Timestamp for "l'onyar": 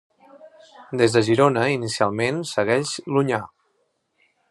3.15-3.45